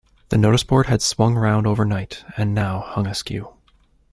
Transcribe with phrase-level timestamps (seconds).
[0.29, 3.53] The noticeboard had swung round overnight, and now hung askew.